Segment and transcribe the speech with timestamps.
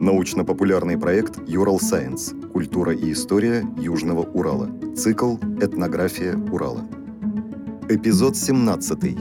[0.00, 2.32] Научно-популярный проект «Юрал Сайенс.
[2.54, 4.70] Культура и история Южного Урала».
[4.96, 6.88] Цикл «Этнография Урала».
[7.86, 9.18] Эпизод 17.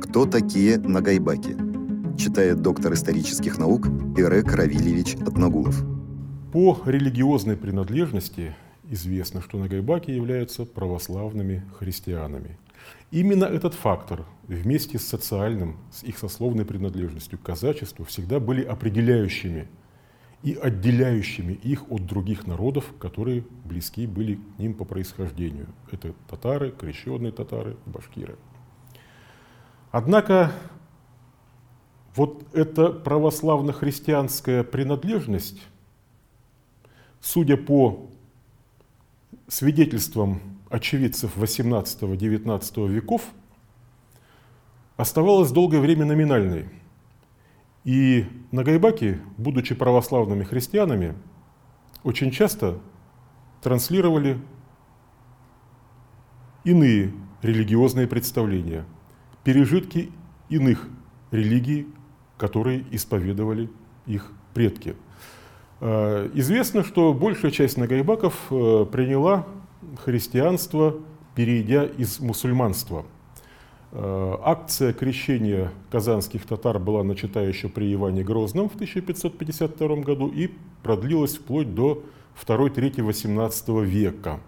[0.00, 1.54] Кто такие Нагайбаки?
[2.18, 5.84] Читает доктор исторических наук Ирек Равильевич Отнагулов.
[6.50, 8.56] По религиозной принадлежности
[8.88, 12.56] известно, что Нагайбаки являются православными христианами.
[13.10, 19.68] Именно этот фактор вместе с социальным, с их сословной принадлежностью к казачеству всегда были определяющими
[20.42, 25.68] и отделяющими их от других народов, которые близки были к ним по происхождению.
[25.90, 28.36] Это татары, крещенные татары, башкиры.
[29.90, 30.52] Однако
[32.16, 35.62] вот эта православно-христианская принадлежность,
[37.20, 38.10] судя по
[39.48, 40.40] свидетельствам
[40.72, 43.22] очевидцев 18-19 веков,
[44.96, 46.70] оставалась долгое время номинальной.
[47.84, 51.14] И нагайбаки, будучи православными христианами,
[52.04, 52.78] очень часто
[53.60, 54.40] транслировали
[56.64, 58.86] иные религиозные представления,
[59.44, 60.10] пережитки
[60.48, 60.88] иных
[61.30, 61.86] религий,
[62.38, 63.68] которые исповедовали
[64.06, 64.96] их предки.
[65.80, 69.46] Э, известно, что большая часть нагайбаков э, приняла
[70.04, 70.96] христианство,
[71.34, 73.04] перейдя из мусульманства.
[73.92, 80.50] Э, акция крещения казанских татар была начата еще при Иване Грозном в 1552 году и
[80.82, 82.02] продлилась вплоть до
[82.46, 84.40] 2-3 18 века.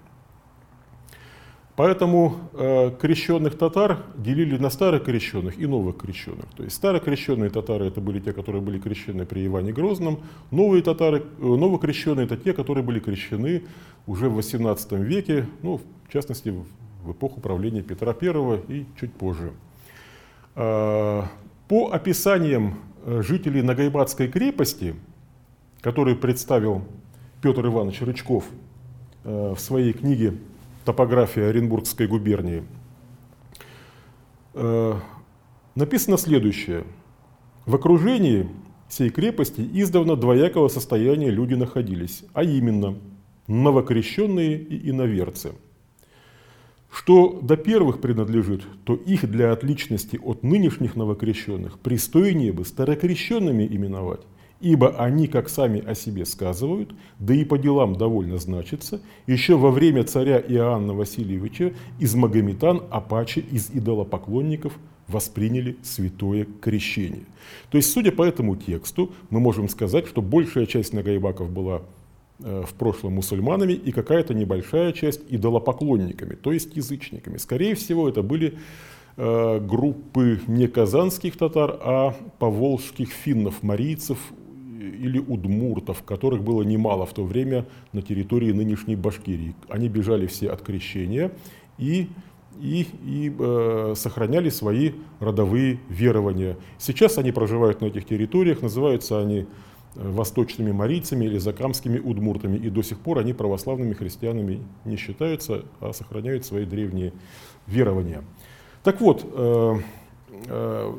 [1.77, 6.47] Поэтому э, крещенных татар делили на старокрещенных и новых крещенных.
[6.57, 10.21] То есть старокрещенные татары это были те, которые были крещены при Иване Грозном.
[10.53, 13.65] Новые татары, э, новокрещенные это те, которые были крещены
[14.07, 16.55] уже в 18 веке, ну, в частности,
[17.03, 19.53] в эпоху правления Петра I и чуть позже.
[20.55, 21.23] Э,
[21.67, 24.95] по описаниям э, жителей Нагайбатской крепости,
[25.81, 26.85] которые представил
[27.43, 28.45] Петр Иванович Рычков
[29.25, 30.35] э, в своей книге
[30.85, 32.65] топография Оренбургской губернии,
[34.55, 34.95] э,
[35.75, 36.85] написано следующее.
[37.67, 38.49] В окружении
[38.89, 42.97] всей крепости издавна двоякого состояния люди находились, а именно
[43.47, 45.53] новокрещенные и иноверцы.
[46.91, 54.21] Что до первых принадлежит, то их для отличности от нынешних новокрещенных пристойнее бы старокрещенными именовать,
[54.65, 59.71] ибо они, как сами о себе сказывают, да и по делам довольно значатся, еще во
[59.71, 64.73] время царя Иоанна Васильевича из магометан апачи из идолопоклонников
[65.07, 67.27] восприняли святое крещение.
[67.71, 71.83] То есть, судя по этому тексту, мы можем сказать, что большая часть нагайбаков была
[72.39, 77.37] э, в прошлом мусульманами и какая-то небольшая часть идолопоклонниками, то есть язычниками.
[77.37, 78.57] Скорее всего, это были
[79.19, 84.19] э, группы не казанских татар, а поволжских финнов, марийцев,
[84.91, 89.55] или удмуртов, которых было немало в то время на территории нынешней Башкирии.
[89.69, 91.33] Они бежали все от крещения
[91.79, 92.09] и,
[92.61, 96.57] и, и э, сохраняли свои родовые верования.
[96.79, 99.45] Сейчас они проживают на этих территориях, называются они э,
[99.95, 102.57] восточными марийцами или закамскими удмуртами.
[102.57, 107.13] И до сих пор они православными христианами не считаются, а сохраняют свои древние
[107.67, 108.23] верования.
[108.83, 109.75] Так вот, э,
[110.47, 110.95] э,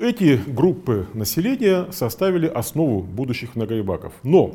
[0.00, 4.14] эти группы населения составили основу будущих многоебаков.
[4.22, 4.54] Но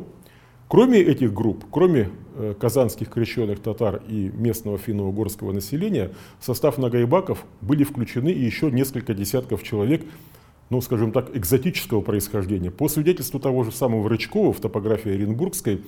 [0.68, 7.46] кроме этих групп, кроме э, казанских крещенных татар и местного финно-угорского населения, в состав многоебаков
[7.62, 10.04] были включены еще несколько десятков человек,
[10.72, 12.72] ну, скажем так, экзотического происхождения.
[12.72, 15.82] По свидетельству того же самого Рычкова в топографии Оренбургской,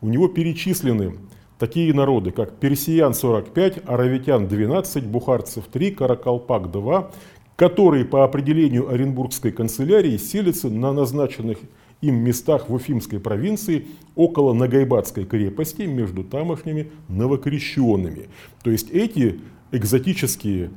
[0.00, 1.14] у него перечислены
[1.58, 7.10] такие народы, как персиян 45, аравитян 12, бухарцев 3, каракалпак 2,
[7.56, 11.58] которые по определению Оренбургской канцелярии селятся на назначенных
[12.00, 18.28] им местах в Уфимской провинции около Нагайбатской крепости между тамошними новокрещенными.
[18.62, 19.40] То есть эти
[19.72, 20.70] экзотические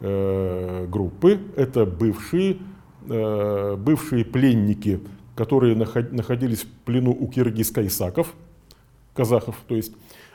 [0.00, 2.58] э, группы, это бывшие,
[3.08, 5.00] э, бывшие пленники,
[5.34, 8.34] которые находились в плену у киргиз-кайсаков,
[9.14, 9.92] казахов, то есть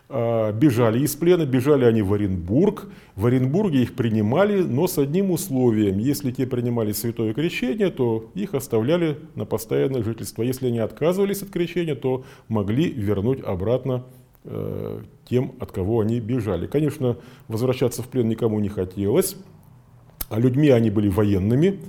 [0.10, 2.88] бежали из плена, бежали они в Оренбург.
[3.16, 6.00] В Оренбурге их принимали, но с одним условием.
[6.00, 10.42] Если те принимали святое крещение, то их оставляли на постоянное жительство.
[10.42, 14.04] Если они отказывались от крещения, то могли вернуть обратно
[14.46, 16.66] э, тем, от кого они бежали.
[16.66, 17.18] Конечно,
[17.48, 19.36] возвращаться в плен никому не хотелось.
[20.30, 21.80] А людьми они были военными,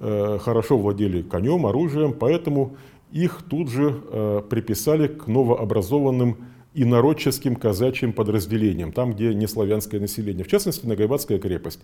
[0.00, 2.76] э, хорошо владели конем, оружием, поэтому
[3.10, 6.36] их тут же э, приписали к новообразованным
[6.72, 11.80] и народческим казачьим подразделениям, там, где не славянское население, в частности, Нагайбатская крепость.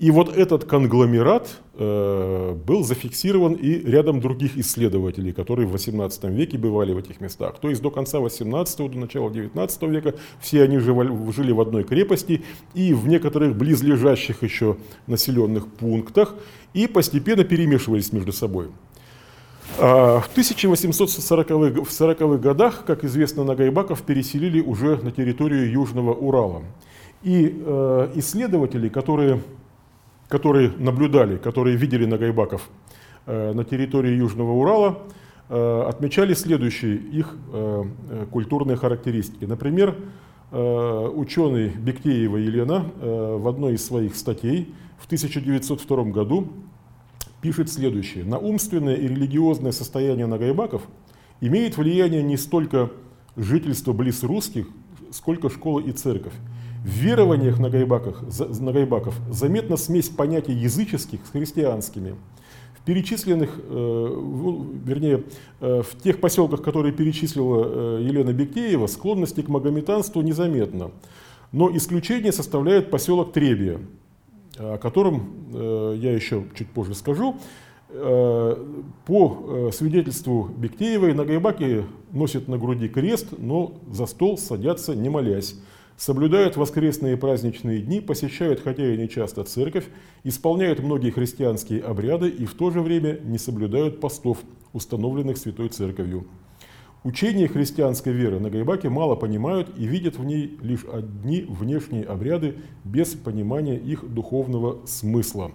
[0.00, 6.58] И вот этот конгломерат э, был зафиксирован и рядом других исследователей, которые в 18 веке
[6.58, 7.60] бывали в этих местах.
[7.60, 12.42] То есть до конца 18 до начала 19 века все они жили в одной крепости
[12.74, 14.76] и в некоторых близлежащих еще
[15.06, 16.34] населенных пунктах
[16.72, 18.68] и постепенно перемешивались между собой.
[19.76, 26.62] А, в 1840-х 40 годах, как известно, Нагайбаков переселили уже на территорию Южного Урала.
[27.24, 29.40] И э, исследователи, которые,
[30.28, 32.68] которые наблюдали, которые видели Нагайбаков
[33.26, 34.98] э, на территории Южного Урала,
[35.48, 37.84] э, отмечали следующие их э,
[38.30, 39.44] культурные характеристики.
[39.44, 39.96] Например,
[40.52, 46.52] э, ученый Бектеева Елена э, в одной из своих статей в 1902 году
[47.44, 48.24] пишет следующее.
[48.24, 50.80] На умственное и религиозное состояние нагайбаков
[51.42, 52.90] имеет влияние не столько
[53.36, 54.66] жительство близ русских,
[55.10, 56.32] сколько школа и церковь.
[56.82, 58.16] В верованиях нагайбаков,
[58.60, 62.14] нагайбаков заметна смесь понятий языческих с христианскими.
[62.78, 65.24] В перечисленных, э, вернее,
[65.60, 70.92] э, в тех поселках, которые перечислила э, Елена Бектеева, склонности к магометанству незаметно.
[71.52, 73.80] Но исключение составляет поселок Требия,
[74.58, 77.36] о котором э, я еще чуть позже скажу.
[77.90, 78.56] Э,
[79.06, 85.56] по э, свидетельству Бектеевой, Нагайбаки носят на груди крест, но за стол садятся не молясь.
[85.96, 89.86] Соблюдают воскресные праздничные дни, посещают, хотя и не часто, церковь,
[90.24, 94.38] исполняют многие христианские обряды и в то же время не соблюдают постов,
[94.72, 96.26] установленных Святой Церковью.
[97.04, 102.56] Учение христианской веры на Гайбаке мало понимают и видят в ней лишь одни внешние обряды
[102.82, 105.52] без понимания их духовного смысла.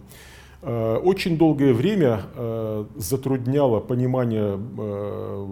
[0.62, 5.48] Э, очень долгое время э, затрудняло понимание э,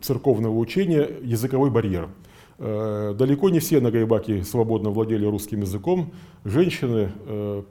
[0.00, 2.08] церковного учения языковой барьер.
[2.56, 6.12] Далеко не все на Гайбаке свободно владели русским языком.
[6.44, 7.10] Женщины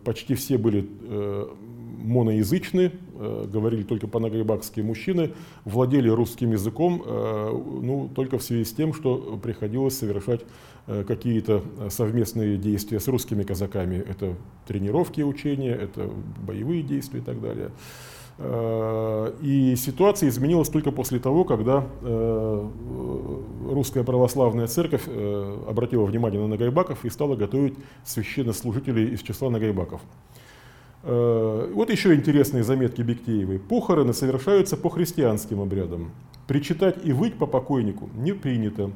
[0.03, 0.85] почти все были
[2.03, 5.31] моноязычны, э, говорили только по-нагайбакски мужчины,
[5.65, 7.51] владели русским языком э,
[7.81, 10.41] ну, только в связи с тем, что приходилось совершать
[10.87, 13.95] э, какие-то совместные действия с русскими казаками.
[13.95, 14.35] Это
[14.67, 16.09] тренировки, учения, это
[16.45, 17.71] боевые действия и так далее.
[19.43, 21.85] И ситуация изменилась только после того, когда
[23.69, 30.01] русская православная церковь обратила внимание на нагайбаков и стала готовить священнослужителей из числа нагайбаков.
[31.03, 33.59] Э, вот еще интересные заметки Бектеевой.
[33.59, 36.11] Похороны совершаются по христианским обрядам.
[36.47, 38.91] Причитать и выть по покойнику не принято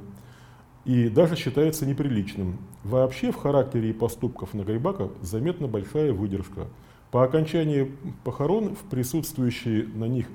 [0.86, 2.60] и даже считается неприличным.
[2.86, 6.68] Вообще в характере и поступках Нагайбака заметна большая выдержка.
[7.12, 7.92] По окончании
[8.24, 10.28] похорон в присутствующие на них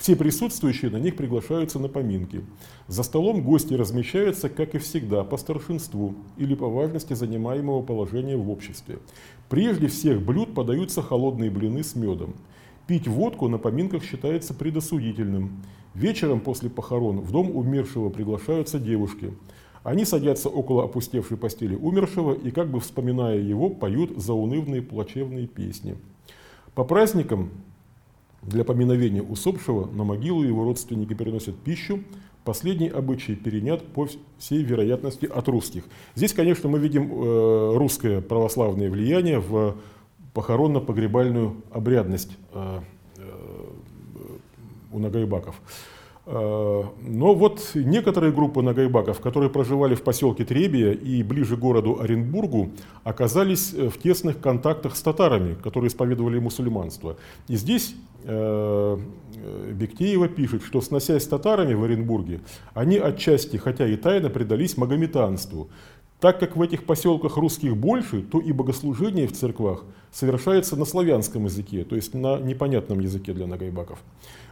[0.00, 2.42] все присутствующие на них приглашаются на поминки.
[2.88, 8.48] За столом гости размещаются, как и всегда, по старшинству или по важности занимаемого положения в
[8.48, 8.98] обществе.
[9.50, 12.34] Прежде всех блюд подаются холодные блины с медом.
[12.86, 15.62] Пить водку на поминках считается предосудительным.
[15.92, 19.34] Вечером после похорон в дом умершего приглашаются девушки.
[19.82, 25.98] Они садятся около опустевшей постели умершего и, как бы вспоминая его, поют заунывные плачевные песни.
[26.74, 27.50] По праздникам
[28.42, 32.00] для поминовения усопшего на могилу его родственники переносят пищу.
[32.44, 34.08] Последний обычай перенят по
[34.38, 35.84] всей вероятности от русских.
[36.14, 39.76] Здесь, конечно, мы видим э, русское православное влияние в
[40.32, 42.80] похоронно-погребальную обрядность э,
[43.16, 43.22] э,
[44.92, 45.60] у Нагайбаков.
[46.32, 51.98] Э, но вот некоторые группы нагайбаков, которые проживали в поселке Требия и ближе к городу
[52.00, 52.70] Оренбургу,
[53.02, 57.16] оказались э, в тесных контактах с татарами, которые исповедовали мусульманство.
[57.48, 58.98] И здесь э,
[59.72, 62.40] Бектеева пишет, что сносясь с татарами в Оренбурге,
[62.74, 65.68] они отчасти, хотя и тайно, предались магометанству.
[66.20, 71.46] Так как в этих поселках русских больше, то и богослужение в церквах совершается на славянском
[71.46, 73.98] языке, то есть на непонятном языке для нагайбаков.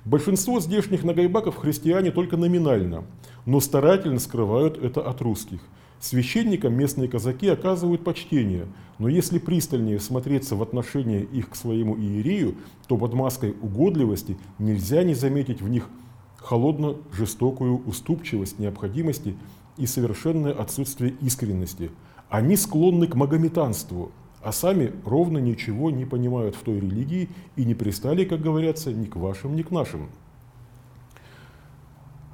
[0.06, 3.04] Большинство здешних нагайбаков христиане только номинально,
[3.44, 5.60] но старательно скрывают это от русских.
[6.00, 8.66] Священникам местные казаки оказывают почтение,
[8.98, 12.54] но если пристальнее смотреться в отношении их к своему иерею,
[12.86, 15.90] то под маской угодливости нельзя не заметить в них
[16.38, 19.36] холодно-жестокую уступчивость необходимости
[19.78, 21.90] и совершенное отсутствие искренности.
[22.28, 27.74] Они склонны к магометанству, а сами ровно ничего не понимают в той религии и не
[27.74, 30.10] пристали, как говорится, ни к вашим, ни к нашим.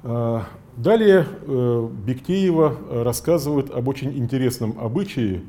[0.03, 0.43] А,
[0.75, 5.43] далее э, Бектеева рассказывает об очень интересном обычае,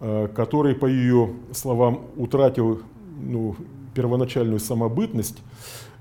[0.00, 2.82] э, который, по ее словам, утратил
[3.20, 3.56] ну,
[3.94, 5.42] первоначальную самобытность,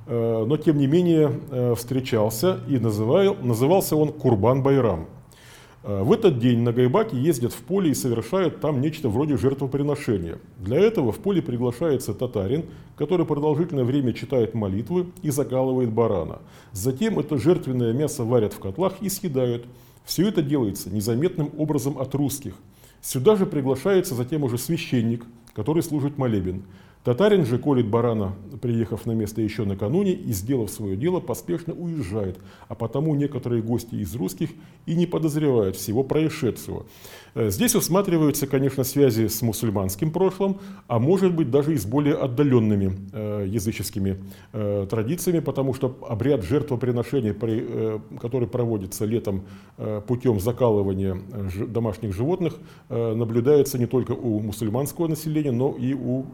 [0.05, 5.14] э, но тем не менее встречался и называл, назывался он Курбан Байрам– Э,
[5.85, 10.39] в этот день на Гайбаке ездят в поле и совершают там нечто вроде жертвоприношения.
[10.57, 12.65] Для этого в поле приглашается татарин,
[12.97, 16.39] который продолжительное время читает молитвы и закалывает барана.
[16.71, 19.65] Затем это жертвенное мясо варят в котлах и съедают.
[20.05, 22.55] Все это делается незаметным образом от русских.
[23.01, 25.23] Сюда же приглашается затем уже священник,
[25.53, 26.63] который служит молебен.
[27.05, 28.33] Татарин же колет барана,
[28.63, 33.93] приехав на место еще накануне и, сделав свое дело, поспешно уезжает, а потому некоторые гости
[33.93, 34.49] из русских
[34.87, 36.87] и не подозревают всего происшедшего.
[37.35, 40.57] Э, здесь усматриваются, конечно, связи с мусульманским прошлым,
[40.87, 44.17] а может быть даже и с более отдаленными э, языческими
[44.53, 49.43] э, традициями, потому что обряд жертвоприношения, при, э, который проводится летом
[49.77, 51.17] э, путем закалывания
[51.67, 52.55] домашних животных,
[52.89, 56.25] наблюдается не только у мусульманского населения, но и у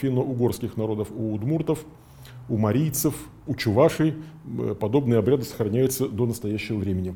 [0.00, 1.84] финно-угорских народов, у удмуртов,
[2.48, 3.14] у марийцев,
[3.46, 4.14] у чувашей.
[4.80, 7.14] Подобные обряды сохраняются до настоящего времени.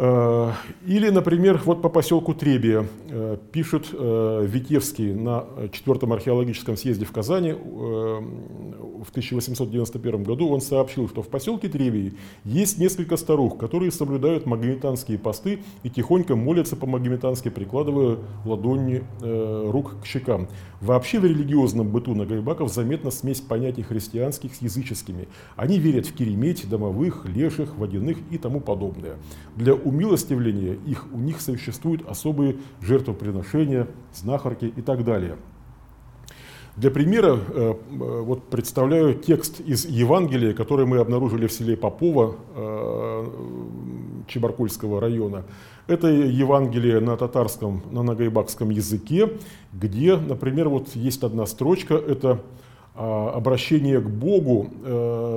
[0.00, 0.52] Э,
[0.86, 7.10] или, например, вот по поселку Требия э, пишет э, Витевский на четвертом археологическом съезде в
[7.10, 10.50] Казани в 1891 году.
[10.50, 12.14] Он сообщил, что в поселке Требии
[12.44, 20.06] есть несколько старух, которые соблюдают магометанские посты и тихонько молятся по-магометански, прикладывая ладони рук к
[20.06, 20.48] щекам.
[20.80, 25.26] Вообще в религиозном быту нагайбаков заметна смесь понятий христианских с языческими.
[25.56, 29.16] Они верят в кереметь, домовых, леших, водяных и тому подобное.
[29.56, 35.36] Для умилостивления их у них существуют особые жертвоприношения, знахарки и так далее.
[36.78, 42.36] Для примера э, э, вот представляю текст из Евангелия, который мы обнаружили в селе Попова
[42.54, 43.26] э,
[44.28, 45.44] Чебаркульского района.
[45.88, 49.28] Это Евангелие на татарском, на нагайбакском языке,
[49.72, 52.42] где, например, вот есть одна строчка, это
[52.94, 54.70] а, обращение к Богу,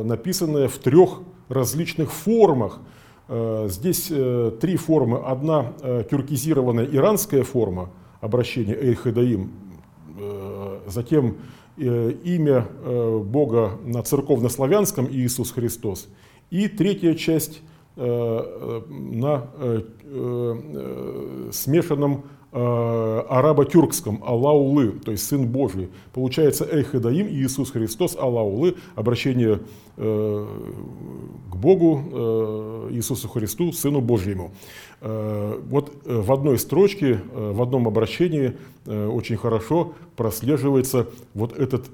[0.04, 2.80] написанное в трех различных формах.
[3.68, 4.12] Здесь
[4.60, 5.20] три формы.
[5.20, 5.74] Одна
[6.10, 9.52] тюркизированная иранская форма обращения Эйхедаим,
[10.86, 11.38] затем
[11.78, 12.68] имя
[13.24, 16.10] Бога на церковнославянском Иисус Христос.
[16.50, 17.62] И третья часть
[17.96, 19.48] на
[21.52, 25.90] смешанном арабо-тюркском Аллаулы, то есть Сын Божий.
[26.12, 29.62] Получается Эхедаим Иисус Христос Аллаулы, обращение
[29.96, 30.48] э,
[31.50, 34.52] к Богу, э, Иисусу Христу, Сыну Божьему.
[35.00, 41.86] Э, вот в одной строчке, в одном обращении очень хорошо прослеживается вот этот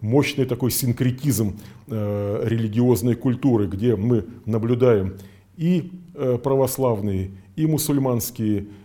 [0.00, 5.16] мощный такой синкретизм религиозной культуры, где мы наблюдаем
[5.56, 8.79] и православные, и мусульманские, Э,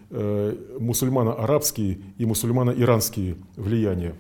[0.80, 4.16] мусульмано-арабские и мусульмано-иранские влияния.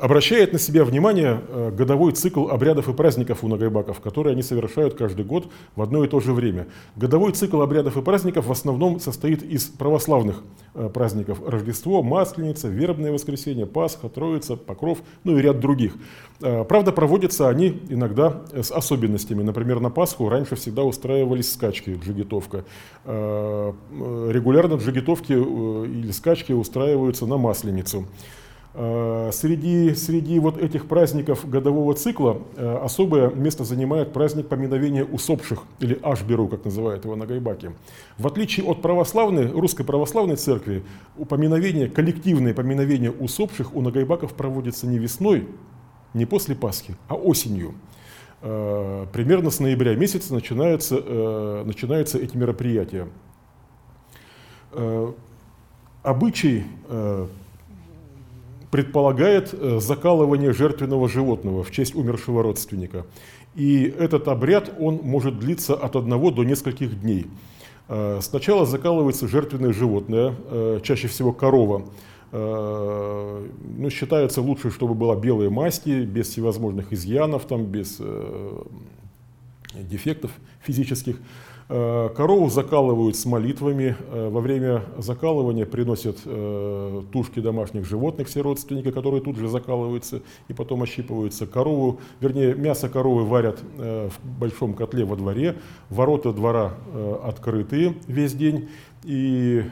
[0.00, 4.94] Обращает на себя внимание э, годовой цикл обрядов и праздников у нагайбаков, которые они совершают
[4.94, 6.66] каждый год в одно и то же время.
[6.96, 10.42] Годовой цикл обрядов и праздников в основном состоит из православных
[10.74, 11.40] э, праздников.
[11.46, 15.94] Рождество, Масленица, Вербное воскресенье, Пасха, Троица, Покров, ну и ряд других.
[16.40, 19.42] Правда, проводятся они иногда с особенностями.
[19.42, 22.64] Например, на Пасху раньше всегда устраивались скачки, джигитовка.
[23.06, 28.06] Регулярно джигитовки или скачки устраиваются на Масленицу.
[28.78, 35.62] Э, среди, среди вот этих праздников годового цикла э, особое место занимает праздник поминовения усопших,
[35.80, 37.72] или Ашберу, как называют его на Гайбаке.
[38.18, 40.84] В отличие от православной, русской православной церкви,
[41.26, 45.48] поминовение, коллективное поминовение усопших у нагайбаков проводится не весной,
[46.12, 47.74] не после Пасхи, а осенью.
[48.42, 53.08] Э, примерно с ноября месяца начинаются, начинаются эти мероприятия.
[56.02, 56.64] Обычай
[58.70, 63.06] предполагает э, закалывание жертвенного животного в честь умершего родственника.
[63.54, 67.26] И этот обряд, он может длиться от одного до нескольких дней.
[67.88, 71.84] Э, сначала закалывается жертвенное животное, э, чаще всего корова.
[72.32, 78.00] Ну, считается лучше, чтобы была белая масти, без всевозможных изъянов, там, без
[79.74, 81.18] дефектов физических.
[81.68, 83.96] Э, корову закалывают с молитвами.
[84.10, 90.22] Э, во время закалывания приносят э, тушки домашних животных, все родственники, которые тут же закалываются
[90.46, 91.46] и потом ощипываются.
[91.46, 95.56] Корову, вернее, мясо коровы варят в большом котле во дворе.
[95.90, 96.74] Ворота двора
[97.22, 98.68] открытые весь день.
[99.04, 99.64] И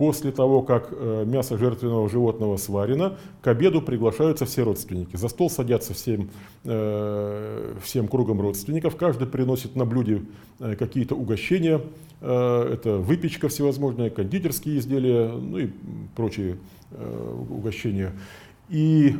[0.00, 5.14] После того, как э, мясо жертвенного животного сварено, к обеду приглашаются все родственники.
[5.16, 6.30] За стол садятся всем,
[6.64, 8.96] э, всем кругом родственников.
[8.96, 10.22] Каждый приносит на блюде
[10.58, 11.82] э, какие-то угощения.
[12.22, 15.68] Это выпечка всевозможная, кондитерские изделия, ну и
[16.16, 16.56] прочие
[17.50, 18.12] угощения.
[18.68, 19.10] И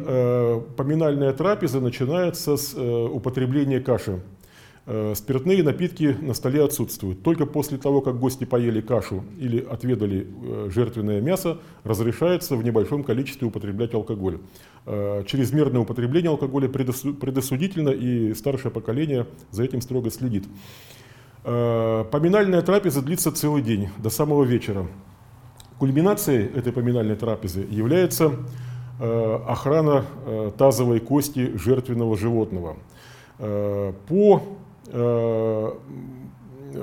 [0.77, 4.21] поминальная трапеза начинается с употребления каши
[5.15, 7.23] спиртные напитки на столе отсутствуют.
[7.23, 13.05] Только после того, как гости поели кашу или отведали э, жертвенное мясо, разрешается в небольшом
[13.05, 14.39] количестве употреблять алкоголь.
[14.87, 20.47] Э, чрезмерное употребление алкоголя предосудительно, и старшее поколение за этим строго следит.
[21.43, 24.87] Поминальная трапеза длится целый день, до самого вечера.
[25.79, 28.35] Кульминацией этой поминальной трапезы является
[28.99, 30.05] охрана
[30.59, 32.77] тазовой кости жертвенного животного.
[33.39, 34.60] По Э,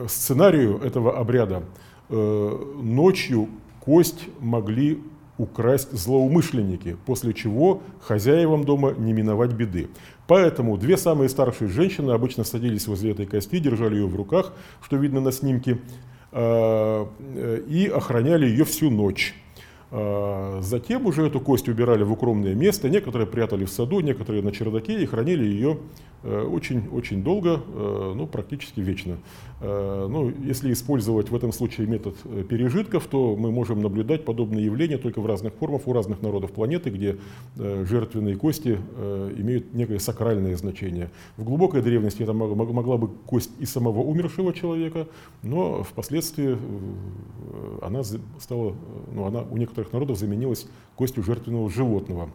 [0.07, 1.63] сценарию этого обряда
[2.09, 3.49] э, ночью
[3.79, 5.01] кость могли
[5.37, 9.87] украсть злоумышленники, после чего хозяевам дома не миновать беды.
[10.25, 14.97] Поэтому две самые старшие женщины обычно садились возле этой кости, держали ее в руках, что
[14.97, 15.79] видно на снимке,
[16.31, 17.05] э,
[17.67, 19.35] и охраняли ее всю ночь.
[19.89, 25.01] Затем уже эту кость убирали в укромное место, некоторые прятали в саду, некоторые на чердаке
[25.01, 25.77] и хранили ее
[26.27, 29.17] очень-очень э, долго, э, ну, практически вечно.
[29.61, 32.15] Э, ну, если использовать в этом случае метод
[32.49, 36.89] пережитков, то мы можем наблюдать подобные явления только в разных формах у разных народов планеты,
[36.89, 37.17] где
[37.55, 38.79] жертвенные кости
[39.37, 41.09] имеют некое сакральное значение.
[41.37, 45.07] В глубокой древности это могла бы кость и самого умершего человека,
[45.43, 46.57] но впоследствии
[47.81, 48.75] она стала,
[49.13, 52.29] ну, она у некоторых некоторых народов заменилась костью жертвенного животного.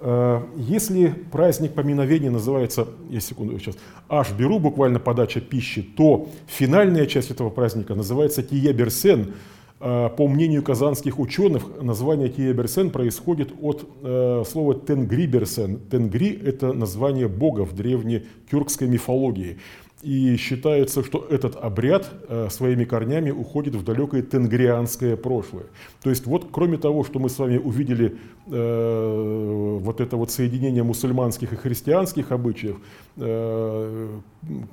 [0.00, 3.76] Э, если праздник поминовения называется, я секунду сейчас,
[4.08, 9.34] аж беру буквально подача пищи, то финальная часть этого праздника называется Тиеберсен.
[9.80, 15.78] Э, по мнению казанских ученых, название Тиеберсен происходит от э, слова Тенгриберсен.
[15.90, 19.56] Тенгри– это название бога в древней тюркской мифологии.
[20.02, 25.66] И считается, что этот обряд э, своими корнями уходит в далекое тенгрианское прошлое.
[26.02, 30.82] То есть вот кроме того, что мы с вами увидели э, вот это вот соединение
[30.82, 32.78] мусульманских и христианских обычаев,
[33.18, 34.08] э,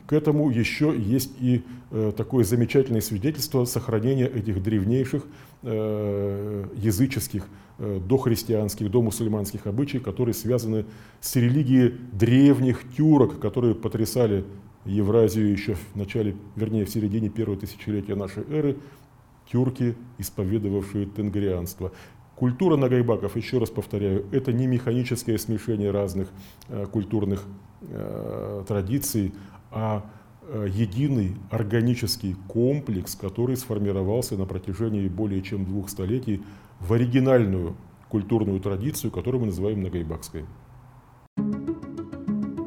[0.05, 1.61] к этому еще есть и
[2.15, 4.63] такое замечательное свидетельство сохранения этих
[4.97, 5.23] древнейших
[5.63, 7.45] э, языческих
[7.79, 10.85] э, дохристианских, домусульманских обычаев, которые связаны
[11.19, 14.45] с религией древних тюрок, которые потрясали
[14.85, 18.77] Евразию еще в начале, вернее, в середине первого тысячелетия нашей эры,
[19.51, 21.91] тюрки, исповедовавшие тенгрианство.
[22.35, 26.29] Культура нагайбаков, еще раз повторяю, это не механическое смешение разных
[26.69, 27.43] э, культурных
[28.67, 29.33] традиций,
[29.69, 30.03] а
[30.67, 36.41] единый органический комплекс, который сформировался на протяжении более чем двух столетий
[36.79, 37.75] в оригинальную
[38.09, 40.45] культурную традицию, которую мы называем нагайбакской.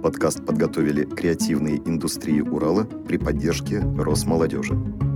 [0.02, 5.09] Подкаст подготовили креативные индустрии Урала при поддержке Росмолодежи.